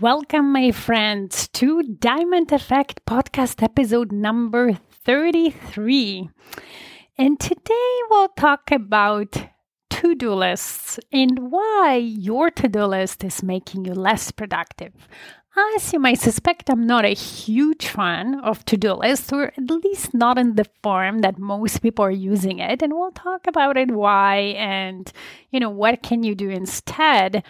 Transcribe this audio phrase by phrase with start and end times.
[0.00, 4.72] Welcome, my friends, to Diamond Effect podcast episode number
[5.04, 6.30] 33.
[7.18, 9.36] And today we'll talk about
[9.90, 14.94] to do lists and why your to do list is making you less productive.
[15.76, 19.70] As you might suspect, I'm not a huge fan of to do lists, or at
[19.70, 22.80] least not in the form that most people are using it.
[22.80, 25.12] And we'll talk about it why and,
[25.50, 27.44] you know, what can you do instead.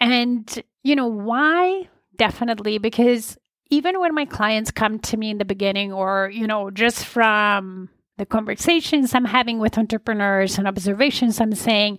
[0.00, 1.88] And you know, why?
[2.16, 3.36] Definitely because
[3.70, 7.88] even when my clients come to me in the beginning, or, you know, just from
[8.16, 11.98] the conversations I'm having with entrepreneurs and observations I'm saying,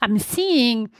[0.00, 0.90] I'm seeing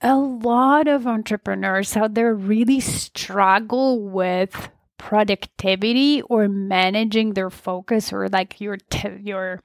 [0.00, 8.28] a lot of entrepreneurs out there really struggle with productivity or managing their focus or
[8.28, 9.62] like your t- your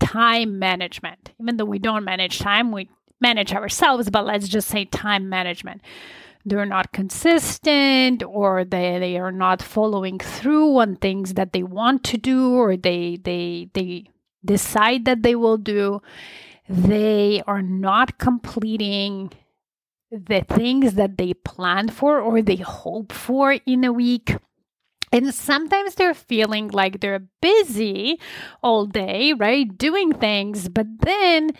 [0.00, 2.88] time management even though we don't manage time we
[3.20, 5.82] manage ourselves, but let's just say time management.
[6.44, 12.04] They're not consistent or they, they are not following through on things that they want
[12.04, 14.04] to do or they they they
[14.44, 16.00] decide that they will do.
[16.68, 19.32] They are not completing
[20.10, 24.36] the things that they planned for or they hope for in a week.
[25.10, 28.20] And sometimes they're feeling like they're busy
[28.62, 29.66] all day, right?
[29.76, 31.50] Doing things, but then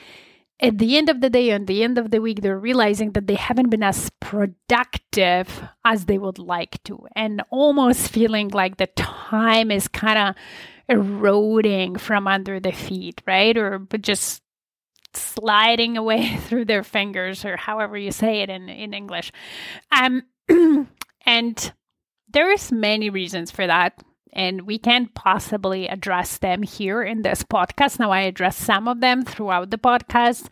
[0.61, 3.27] at the end of the day, and the end of the week, they're realizing that
[3.27, 8.89] they haven't been as productive as they would like to, and almost feeling like the
[8.89, 10.35] time is kind of
[10.89, 13.57] eroding from under the feet, right?
[13.57, 14.43] Or just
[15.15, 19.33] sliding away through their fingers, or however you say it in, in English.
[19.93, 20.25] Um,
[21.27, 21.73] and
[22.33, 24.03] there's many reasons for that
[24.33, 27.99] and we can't possibly address them here in this podcast.
[27.99, 30.49] Now, I address some of them throughout the podcast,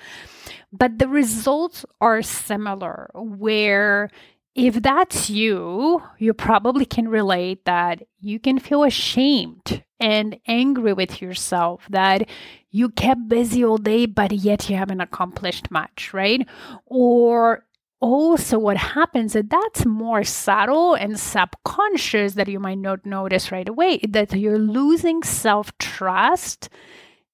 [0.72, 3.10] but the results are similar.
[3.15, 4.10] Where
[4.56, 11.20] if that's you, you probably can relate that you can feel ashamed and angry with
[11.20, 12.26] yourself that
[12.70, 16.48] you kept busy all day, but yet you haven't accomplished much, right?
[16.86, 17.66] Or
[18.01, 23.69] also what happens is that's more subtle and subconscious that you might not notice right
[23.69, 26.69] away that you're losing self-trust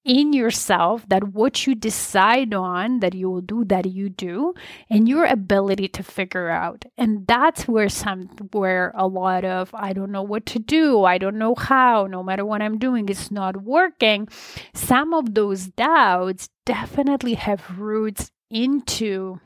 [0.05, 4.53] in yourself that what you decide on that you will do that you do
[4.91, 6.85] and your ability to figure out.
[6.99, 11.19] And that's where some where a lot of i don't know what to do i
[11.19, 14.29] don't know how no matter what i'm doing it's not working.
[14.75, 19.41] Some of those doubts definitely have roots into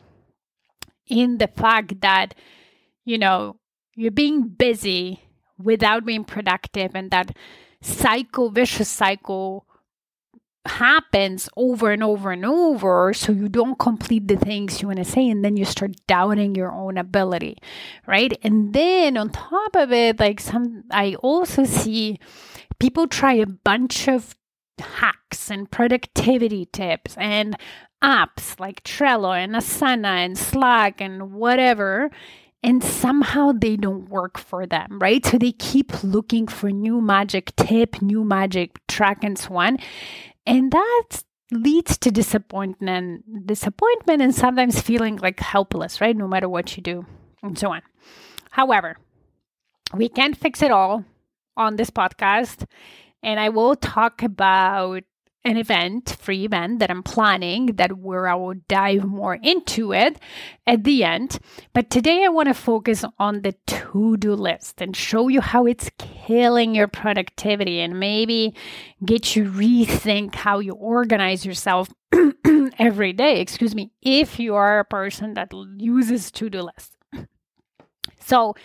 [1.07, 2.35] in the fact that,
[3.05, 3.57] you know,
[3.95, 5.23] you're being busy
[5.59, 7.35] without being productive and that
[7.81, 9.67] cycle, vicious cycle
[10.67, 15.05] happens over and over and over so you don't complete the things you want to
[15.05, 17.57] say and then you start doubting your own ability
[18.07, 18.37] right?
[18.43, 22.19] And then on top of it like some i also see
[22.79, 24.35] people try a bunch of
[24.79, 27.57] hacks and productivity tips and
[28.03, 32.11] apps like Trello and Asana and Slack and whatever,
[32.63, 35.25] and somehow they don't work for them, right?
[35.25, 39.79] So they keep looking for new magic tip, new magic track, and so on.
[40.47, 41.23] And that
[41.53, 46.17] leads to disappointment, disappointment, and sometimes feeling like helpless, right?
[46.17, 47.07] No matter what you do,
[47.43, 47.83] and so on.
[48.51, 48.97] However,
[49.95, 51.05] we can't fix it all
[51.57, 52.65] on this podcast.
[53.23, 55.03] And I will talk about
[55.47, 60.19] an event, free event that I'm planning that where I will dive more into it
[60.67, 61.39] at the end.
[61.73, 65.89] But today I want to focus on the to-do list and show you how it's
[65.99, 68.57] killing your productivity and maybe
[69.05, 71.89] get you rethink how you organize yourself
[72.79, 76.97] every day, excuse me, if you are a person that uses to-do lists.
[78.19, 78.57] So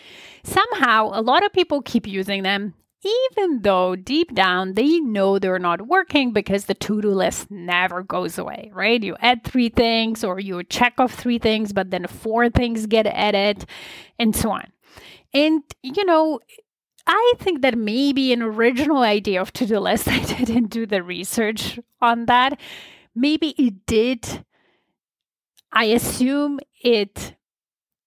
[0.43, 5.59] somehow a lot of people keep using them, even though deep down they know they're
[5.59, 9.01] not working because the to do list never goes away, right?
[9.01, 13.07] You add three things or you check off three things, but then four things get
[13.07, 13.65] added
[14.19, 14.71] and so on.
[15.33, 16.39] And, you know,
[17.07, 21.01] I think that maybe an original idea of to do list, I didn't do the
[21.01, 22.59] research on that.
[23.15, 24.45] Maybe it did.
[25.71, 27.35] I assume it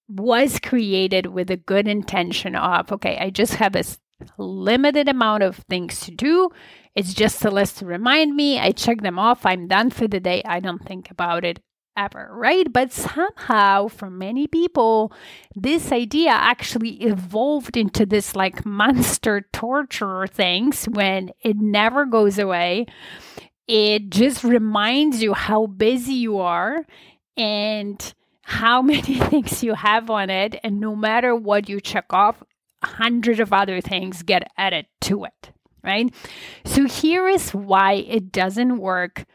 [0.07, 3.83] was created with a good intention of, okay, I just have a
[4.37, 6.49] limited amount of things to do.
[6.95, 8.59] It's just a list to remind me.
[8.59, 9.45] I check them off.
[9.45, 10.41] I'm done for the day.
[10.45, 11.59] I don't think about it
[11.97, 12.71] ever, right?
[12.71, 15.11] But somehow, for many people,
[15.55, 22.85] this idea actually evolved into this like monster torture things when it never goes away.
[23.67, 26.85] It just reminds you how busy you are
[27.35, 28.13] and
[28.43, 30.59] how many things you have on it.
[30.63, 32.43] And no matter what you check off,
[32.85, 35.51] hundreds of other things get added to it,
[35.83, 36.13] right?
[36.65, 39.25] So here is why it doesn't work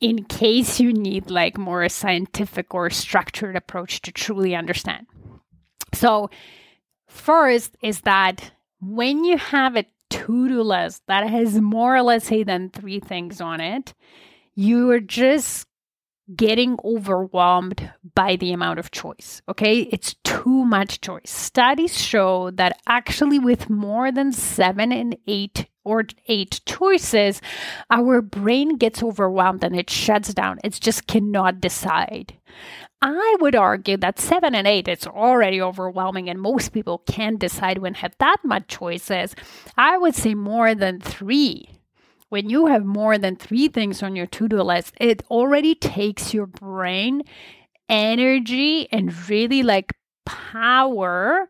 [0.00, 5.06] in case you need like more scientific or structured approach to truly understand.
[5.94, 6.30] So
[7.06, 12.42] first is that when you have a to-do list that has more or less say
[12.42, 13.94] than three things on it,
[14.54, 15.66] you are just
[16.34, 19.42] getting overwhelmed by the amount of choice.
[19.48, 21.30] Okay, it's too much choice.
[21.30, 27.42] Studies show that actually, with more than seven and eight or eight choices,
[27.90, 30.58] our brain gets overwhelmed and it shuts down.
[30.64, 32.34] It just cannot decide.
[33.02, 37.78] I would argue that seven and eight is already overwhelming, and most people can't decide
[37.78, 39.34] when have that much choices.
[39.76, 41.68] I would say more than three
[42.34, 46.34] when you have more than three things on your to do list, it already takes
[46.34, 47.22] your brain
[47.88, 49.92] energy and really like
[50.26, 51.48] power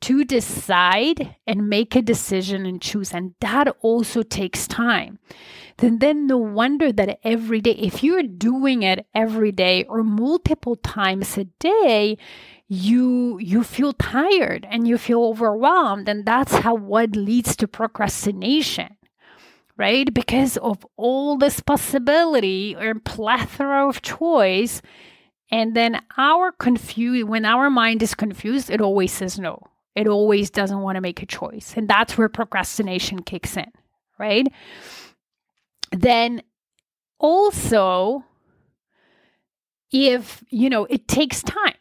[0.00, 3.14] to decide and make a decision and choose.
[3.14, 5.20] And that also takes time.
[5.76, 10.74] Then, then no wonder that every day, if you're doing it every day or multiple
[10.74, 12.18] times a day,
[12.66, 18.96] you you feel tired and you feel overwhelmed and that's how what leads to procrastination
[19.76, 20.12] right?
[20.12, 24.80] Because of all this possibility or plethora of choice.
[25.50, 29.62] And then our confused when our mind is confused, it always says no.
[29.94, 31.74] It always doesn't want to make a choice.
[31.76, 33.70] And that's where procrastination kicks in,
[34.18, 34.46] right?
[35.92, 36.42] Then
[37.18, 38.24] also
[39.92, 41.76] if, you know, it takes time,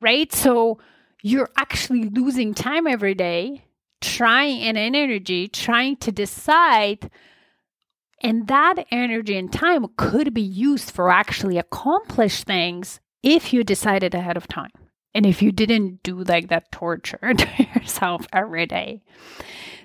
[0.00, 0.32] right?
[0.32, 0.78] So
[1.22, 3.64] you're actually losing time every day
[4.00, 7.10] trying and energy trying to decide
[8.22, 14.14] and that energy and time could be used for actually accomplish things if you decided
[14.14, 14.70] ahead of time.
[15.14, 19.02] And if you didn't do like that torture to yourself every day.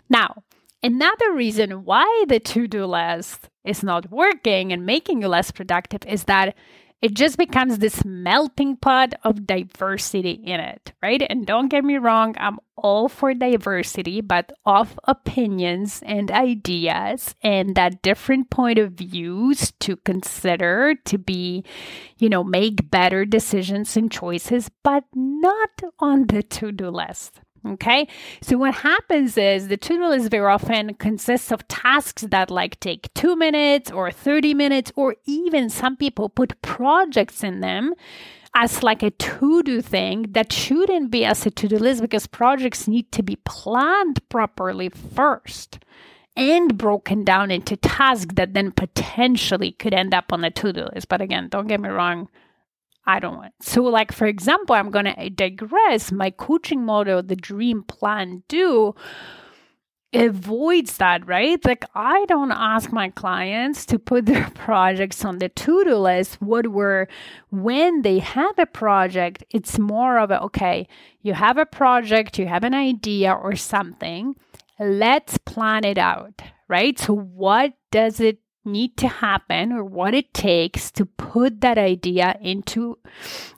[0.10, 0.44] Now,
[0.83, 6.01] another reason why the to do list is not working and making you less productive
[6.06, 6.56] is that
[7.01, 11.24] it just becomes this melting pot of diversity in it, right?
[11.30, 17.75] And don't get me wrong, I'm all for diversity, but of opinions and ideas and
[17.75, 21.63] that different point of views to consider to be,
[22.18, 25.69] you know, make better decisions and choices, but not
[26.00, 27.40] on the to do list.
[27.65, 28.07] Okay.
[28.41, 33.13] So what happens is the to-do list very often consists of tasks that like take
[33.13, 37.94] two minutes or 30 minutes, or even some people put projects in them
[38.56, 43.11] as like a to-do thing that shouldn't be as a to-do list because projects need
[43.11, 45.80] to be planned properly first
[46.35, 51.07] and broken down into tasks that then potentially could end up on the to-do list.
[51.07, 52.27] But again, don't get me wrong,
[53.05, 53.53] I don't want.
[53.61, 56.11] So, like for example, I'm gonna digress.
[56.11, 58.95] My coaching model, the Dream Plan Do,
[60.13, 61.63] avoids that, right?
[61.65, 66.41] Like I don't ask my clients to put their projects on the to-do list.
[66.41, 67.07] What were
[67.49, 70.87] when they have a project, it's more of a okay,
[71.21, 74.35] you have a project, you have an idea or something.
[74.79, 76.97] Let's plan it out, right?
[76.97, 82.37] So what does it need to happen or what it takes to put that idea
[82.41, 82.97] into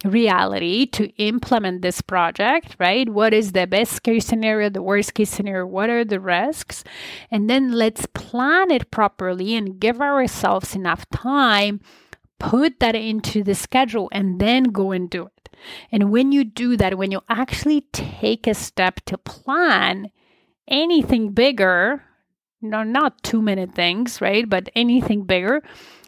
[0.05, 3.09] reality to implement this project, right?
[3.09, 6.83] What is the best case scenario, the worst case scenario, what are the risks?
[7.29, 11.81] And then let's plan it properly and give ourselves enough time,
[12.39, 15.49] put that into the schedule, and then go and do it.
[15.91, 20.11] And when you do that, when you actually take a step to plan
[20.67, 22.03] anything bigger,
[22.63, 24.49] no, not two minute things, right?
[24.49, 25.61] But anything bigger,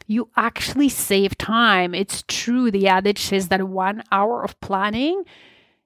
[0.07, 1.93] you actually save time.
[1.93, 2.71] It's true.
[2.71, 5.23] The adage says that one hour of planning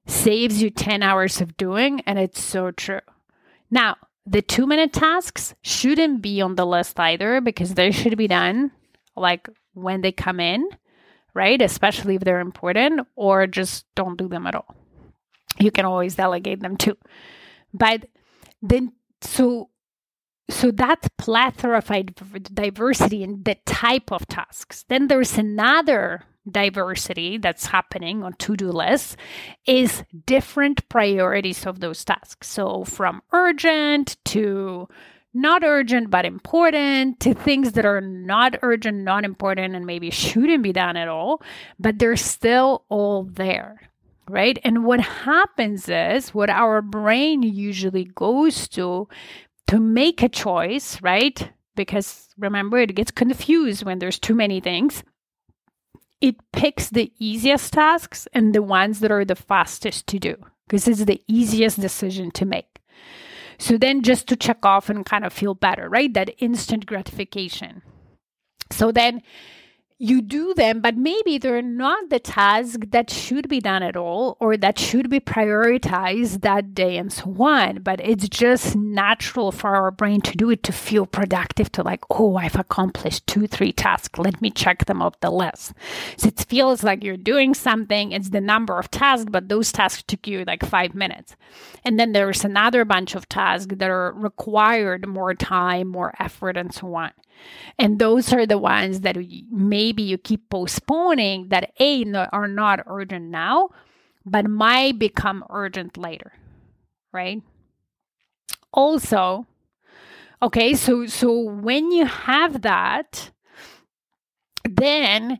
[0.05, 2.01] saves you 10 hours of doing.
[2.01, 3.01] And it's so true.
[3.71, 8.27] Now, the two minute tasks shouldn't be on the list either because they should be
[8.27, 8.71] done
[9.15, 10.69] like when they come in,
[11.33, 11.61] right?
[11.61, 14.75] Especially if they're important, or just don't do them at all.
[15.57, 16.97] You can always delegate them too.
[17.73, 18.05] But
[18.61, 19.69] then, so
[20.49, 24.83] so that plethora of diversity in the type of tasks.
[24.87, 29.15] Then there's another diversity that's happening on to-do lists
[29.67, 32.47] is different priorities of those tasks.
[32.47, 34.87] So from urgent to
[35.33, 40.63] not urgent but important to things that are not urgent, not important, and maybe shouldn't
[40.63, 41.41] be done at all,
[41.79, 43.81] but they're still all there.
[44.27, 44.59] Right.
[44.63, 49.07] And what happens is what our brain usually goes to
[49.69, 51.51] to make a choice, right?
[51.75, 55.03] Because remember, it gets confused when there's too many things
[56.21, 60.35] it picks the easiest tasks and the ones that are the fastest to do
[60.67, 62.79] because it's the easiest decision to make.
[63.57, 66.13] So then just to check off and kind of feel better, right?
[66.13, 67.81] That instant gratification.
[68.71, 69.21] So then
[70.01, 74.37] you do them, but maybe they're not the task that should be done at all
[74.39, 77.79] or that should be prioritized that day and so on.
[77.81, 82.03] But it's just natural for our brain to do it to feel productive, to like,
[82.09, 84.17] oh, I've accomplished two, three tasks.
[84.17, 85.73] Let me check them off the list.
[86.15, 88.13] So it feels like you're doing something.
[88.13, 91.35] It's the number of tasks, but those tasks took you like five minutes.
[91.83, 96.73] And then there's another bunch of tasks that are required more time, more effort, and
[96.73, 97.11] so on.
[97.77, 99.17] And those are the ones that
[99.49, 103.69] maybe you keep postponing that A, are not urgent now,
[104.25, 106.33] but might become urgent later,
[107.13, 107.41] right?
[108.73, 109.47] Also,
[110.41, 113.31] okay, so so when you have that,
[114.63, 115.39] then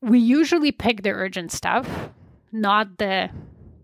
[0.00, 2.10] we usually pick the urgent stuff,
[2.50, 3.30] not the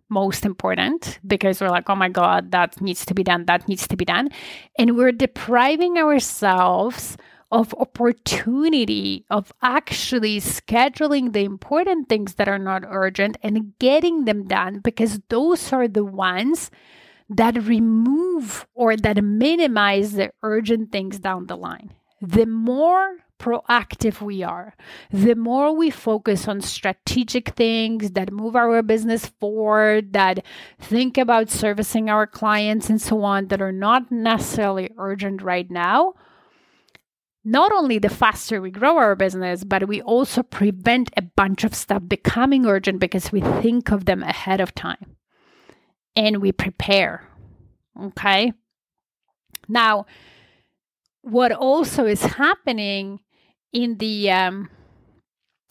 [0.08, 3.86] most important because we're like, oh my God, that needs to be done, that needs
[3.88, 4.30] to be done.
[4.78, 7.16] And we're depriving ourselves
[7.50, 14.46] of opportunity of actually scheduling the important things that are not urgent and getting them
[14.46, 16.70] done because those are the ones
[17.30, 21.90] that remove or that minimize the urgent things down the line.
[22.20, 24.74] The more proactive we are,
[25.10, 30.44] the more we focus on strategic things that move our business forward, that
[30.80, 36.14] think about servicing our clients and so on, that are not necessarily urgent right now,
[37.44, 41.74] not only the faster we grow our business, but we also prevent a bunch of
[41.74, 45.16] stuff becoming urgent because we think of them ahead of time
[46.16, 47.26] and we prepare.
[47.98, 48.52] Okay.
[49.68, 50.06] Now,
[51.22, 53.20] what also is happening
[53.72, 54.70] in the um,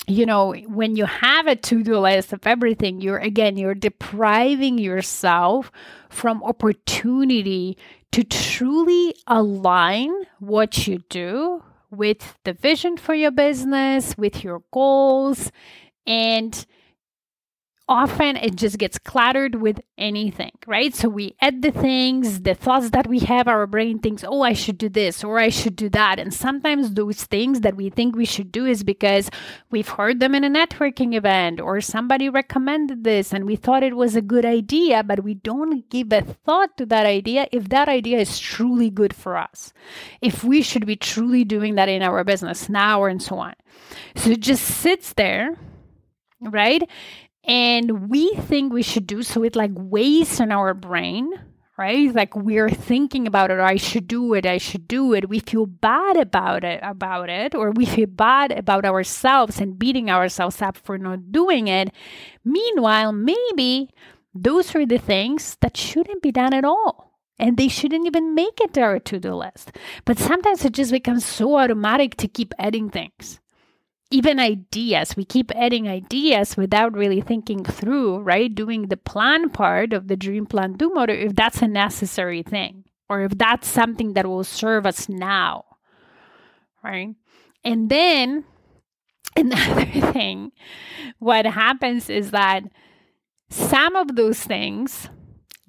[0.08, 5.72] you know when you have a to-do list of everything you're again you're depriving yourself
[6.10, 7.78] from opportunity
[8.12, 15.52] to truly align what you do with the vision for your business with your goals
[16.06, 16.66] and
[17.88, 20.94] often it just gets cluttered with anything, right?
[20.94, 24.54] So we add the things, the thoughts that we have, our brain thinks, oh, I
[24.54, 26.20] should do this or I should do that.
[26.20, 29.30] And sometimes those things that we think we should do is because
[29.72, 33.96] we've heard them in a networking event or somebody recommended this and we thought it
[33.96, 37.88] was a good idea, but we don't give a thought to that idea if that
[37.88, 39.72] idea is truly good for us,
[40.22, 43.54] if we should be truly doing that in our business now or and so on.
[44.16, 45.58] So it just sits there
[46.42, 46.88] right?
[47.48, 51.32] And we think we should do so it like weighs on our brain
[51.78, 52.14] right?
[52.14, 55.30] Like we're thinking about it i should do it i should do it.
[55.30, 60.10] We feel bad about it about it or we feel bad about ourselves and beating
[60.10, 61.94] ourselves up for not doing it.
[62.44, 63.92] Meanwhile maybe
[64.34, 68.60] those are the things that shouldn't be done at all and they shouldn't even make
[68.60, 69.72] it to our to-do list.
[70.06, 73.40] But sometimes it just becomes so automatic to keep adding things
[74.10, 75.16] even ideas.
[75.16, 78.54] We keep adding ideas without really thinking through right?
[78.54, 82.86] Doing the plan part of the dream plan do motor if that's a necessary thing
[83.10, 85.66] or if that's something that will serve us now
[86.84, 87.16] right?
[87.64, 88.46] And then
[89.36, 90.52] another thing
[91.20, 92.64] what happens is that
[93.50, 95.10] some of those things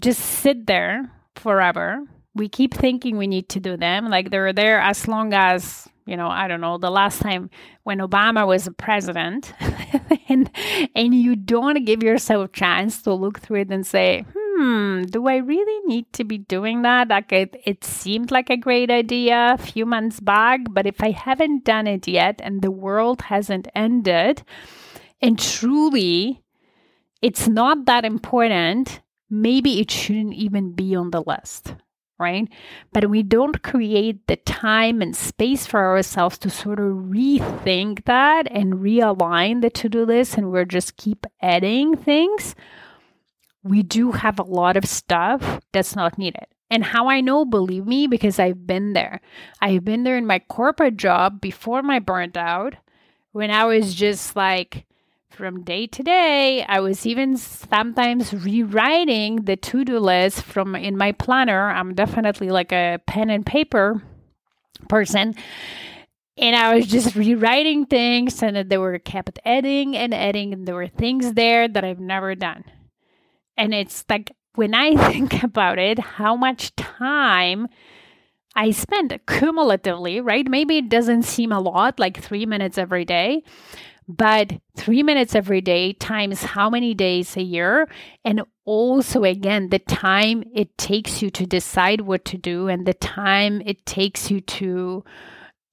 [0.00, 2.02] just sit there forever.
[2.34, 4.08] We keep thinking we need to do them.
[4.08, 7.50] Like they're there as long as you know, I don't know, the last time
[7.82, 9.52] when Obama was a president,
[10.28, 10.50] and
[10.94, 15.26] and you don't give yourself a chance to look through it and say, hmm, do
[15.28, 17.08] I really need to be doing that?
[17.08, 21.10] Like it, it seemed like a great idea a few months back, but if I
[21.10, 24.42] haven't done it yet and the world hasn't ended,
[25.20, 26.42] and truly
[27.20, 31.74] it's not that important, maybe it shouldn't even be on the list,
[32.18, 32.48] right?
[32.92, 38.48] But we don't create the time and space for ourselves to sort of rethink that
[38.50, 42.54] and realign the to do list, and we're just keep adding things.
[43.62, 46.46] We do have a lot of stuff that's not needed.
[46.70, 49.20] And how I know, believe me, because I've been there.
[49.60, 52.74] I've been there in my corporate job before my burnt out
[53.32, 54.84] when I was just like,
[55.38, 60.96] from day to day, I was even sometimes rewriting the to do list from in
[60.96, 61.70] my planner.
[61.70, 64.02] I'm definitely like a pen and paper
[64.88, 65.36] person.
[66.36, 70.74] And I was just rewriting things, and they were kept adding and adding, and there
[70.74, 72.64] were things there that I've never done.
[73.56, 77.68] And it's like when I think about it, how much time
[78.56, 80.48] I spend cumulatively, right?
[80.48, 83.44] Maybe it doesn't seem a lot, like three minutes every day,
[84.08, 87.88] but three minutes every day times how many days a year?
[88.24, 92.94] And also again the time it takes you to decide what to do and the
[92.94, 95.04] time it takes you to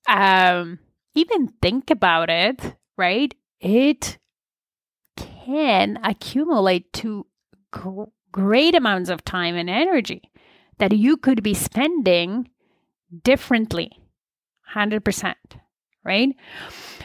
[0.08, 0.80] um,
[1.15, 3.34] even think about it right?
[3.60, 4.18] It
[5.18, 7.25] can accumulate to
[7.72, 10.32] gr- great amounts of time and energy
[10.77, 12.50] that you could be spending
[13.24, 13.92] differently
[14.75, 15.36] 100%
[16.04, 16.30] right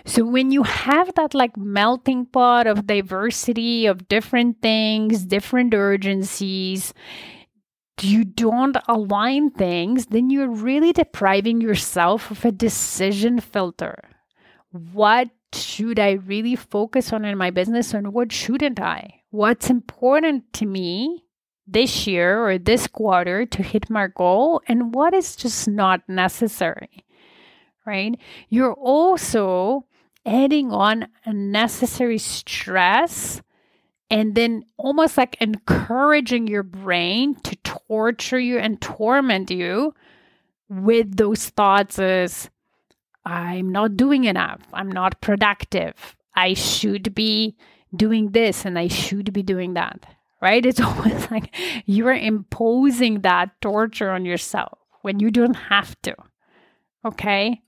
[0.05, 6.95] so when you have that like melting pot of diversity of different things, different urgencies,
[8.03, 13.97] you don't align things, then you're really depriving yourself of a decision filter.
[14.71, 19.23] What should I really focus on in my business and what shouldn't I?
[19.31, 21.25] What's important to me
[21.67, 27.05] this year or this quarter to hit my goal and what is just not necessary?
[27.85, 28.19] Right?
[28.49, 29.87] You're also
[30.27, 33.43] adding on unnecessary stress
[34.11, 39.95] and then almost like encouraging your brain to torture you and torment you
[40.69, 42.51] with those thoughts as
[43.25, 47.57] I'm not doing enough, I'm not productive, I should be
[47.95, 50.05] doing this and I should be doing that.
[50.41, 50.65] Right?
[50.65, 56.15] It's almost like you're imposing that torture on yourself when you don't have to.
[57.05, 57.63] Okay?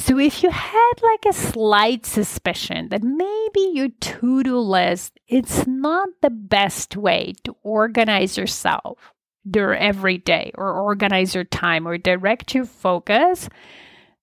[0.00, 5.66] So, if you had like a slight suspicion that maybe your to do list it's
[5.66, 9.12] not the best way to organize yourself
[9.44, 13.50] your every day or organize your time or direct your focus,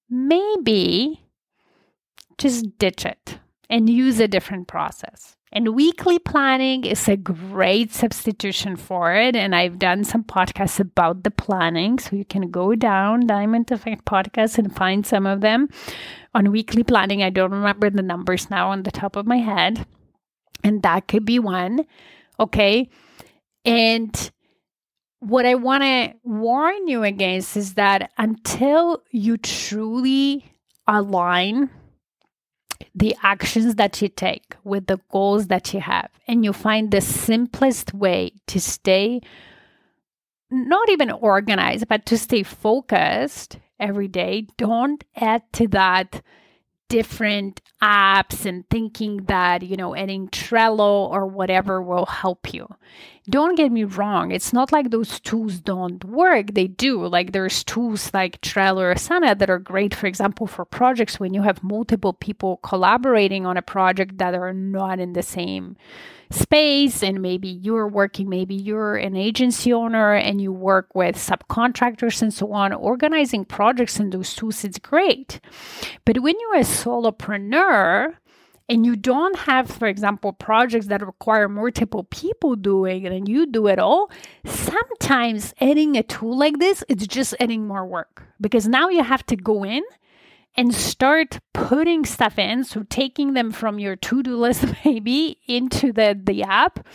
[0.10, 1.24] maybe
[2.40, 3.38] just ditch it
[3.70, 5.37] and use a different process.
[5.52, 9.36] And weekly planning is a great substitution for it.
[9.36, 12.00] And I've done some podcasts about the planning.
[12.00, 15.70] So you can go down Diamond Effect podcast and find some of them
[16.36, 17.24] on weekly planning.
[17.24, 19.86] I don't remember the numbers now on the top of my head.
[20.64, 21.86] And that could be one.
[22.40, 22.90] Okay.
[23.64, 24.32] And
[25.20, 30.54] what I want to warn you against is that until you truly
[30.88, 31.70] align
[32.96, 37.02] the actions that you take with the goals that you have and you find the
[37.02, 39.22] simplest way to stay
[40.50, 46.22] not even organized but to stay focused every day don't add to that
[46.90, 52.68] different apps and thinking that, you know, adding Trello or whatever will help you.
[53.30, 54.32] Don't get me wrong.
[54.32, 56.54] It's not like those tools don't work.
[56.54, 57.06] They do.
[57.06, 61.34] Like there's tools like Trello or Asana that are great, for example, for projects when
[61.34, 65.76] you have multiple people collaborating on a project that are not in the same
[66.30, 72.22] space and maybe you're working maybe you're an agency owner and you work with subcontractors
[72.22, 75.40] and so on organizing projects in those tools it's great
[76.04, 78.14] but when you're a solopreneur
[78.70, 83.46] and you don't have, for example, projects that require multiple people doing it and you
[83.46, 84.12] do it all,
[84.46, 89.26] sometimes adding a tool like this, it's just adding more work because now you have
[89.28, 89.84] to go in
[90.56, 92.64] and start putting stuff in.
[92.64, 96.86] So taking them from your to-do list maybe into the, the app.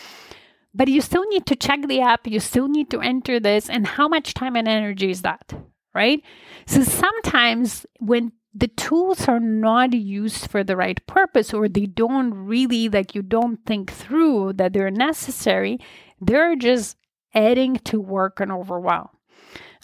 [0.75, 3.87] But you still need to check the app, you still need to enter this, and
[3.87, 5.53] how much time and energy is that?
[5.95, 6.23] Right?
[6.67, 12.35] So sometimes when the tools are not used for the right purpose or they don't
[12.35, 15.79] really like you don't think through that they're necessary,
[16.21, 16.97] they're just
[17.35, 19.09] adding to work and overwhelm.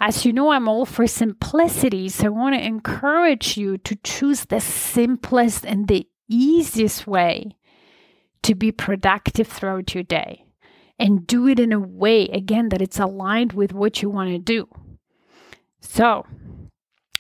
[0.00, 4.44] As you know, I'm all for simplicity, so I want to encourage you to choose
[4.44, 7.56] the simplest and the easiest way
[8.42, 10.44] to be productive throughout your day
[10.98, 14.38] and do it in a way, again, that it's aligned with what you want to
[14.38, 14.68] do.
[15.80, 16.26] So,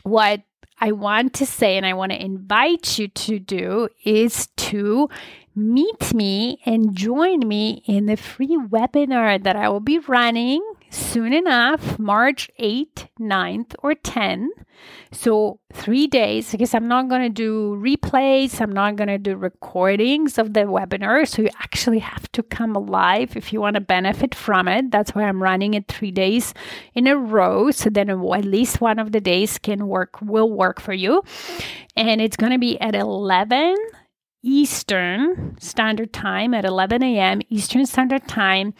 [0.02, 0.42] what
[0.80, 5.08] I want to say and I want to invite you to do is to
[5.54, 11.32] meet me and join me in the free webinar that I will be running soon
[11.32, 14.48] enough, March 8th, 9th, or 10th.
[15.10, 19.34] So, three days, because I'm not going to do replays, I'm not going to do
[19.36, 21.26] recordings of the webinar.
[21.26, 24.90] So, you actually have to come alive if you want to benefit from it.
[24.90, 26.54] That's why I'm running it three days
[26.94, 27.70] in a row.
[27.70, 31.22] So, then at least one of the days can work, will work for you.
[31.96, 33.74] And it's going to be at 11
[34.42, 37.40] Eastern Standard Time at 11 a.m.
[37.48, 38.72] Eastern Standard Time.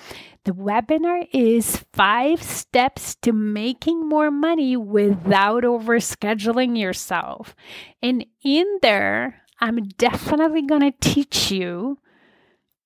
[0.49, 7.55] The webinar is five steps to making more money without overscheduling yourself.
[8.01, 11.99] And in there, I'm definitely going to teach you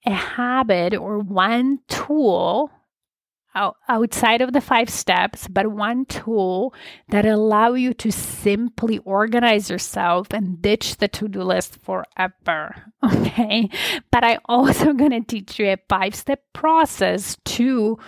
[0.04, 2.72] a habit or one tool
[3.54, 6.74] outside of the five steps, but one tool
[7.08, 12.92] that allow you to simply organize yourself and ditch the to-do list forever.
[13.32, 13.68] Okay.
[14.10, 17.98] But I also going to teach you a five-step process to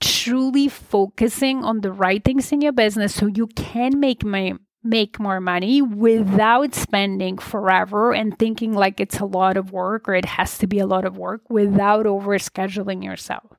[0.00, 5.20] truly focusing on the right things in your business so you can make my make
[5.20, 10.24] more money without spending forever and thinking like it's a lot of work or it
[10.24, 13.52] has to be a lot of work without overscheduling yourself.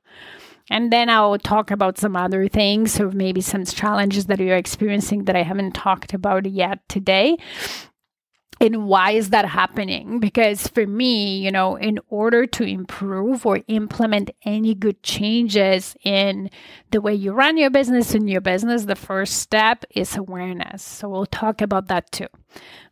[0.70, 5.24] And then I'll talk about some other things, or maybe some challenges that you're experiencing
[5.24, 7.36] that I haven't talked about yet today.
[8.60, 10.20] And why is that happening?
[10.20, 16.50] Because for me, you know, in order to improve or implement any good changes in
[16.90, 20.82] the way you run your business in your business, the first step is awareness.
[20.82, 22.28] So we'll talk about that too.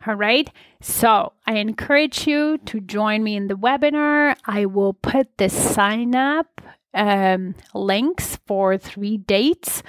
[0.06, 0.50] All right.
[0.80, 4.36] So I encourage you to join me in the webinar.
[4.44, 6.60] I will put the sign up
[6.94, 9.82] um, links for three dates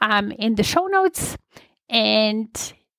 [0.00, 1.36] um, in the show notes.
[1.88, 2.48] And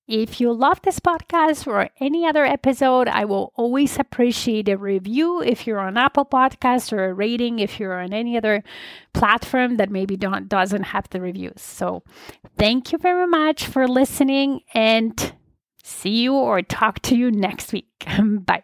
[0.08, 5.42] if you love this podcast or any other episode, I will always appreciate a review
[5.42, 8.62] if you're on Apple Podcasts or a rating if you're on any other
[9.14, 11.62] platform that maybe don't doesn't have the reviews.
[11.62, 12.04] So
[12.58, 15.34] thank you very much for listening and
[15.84, 17.88] see you or talk to you next week.
[18.46, 18.64] Bye.